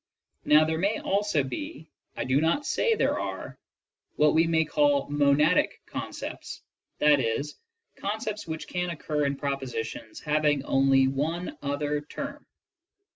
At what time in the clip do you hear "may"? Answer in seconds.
0.79-0.97, 4.47-4.65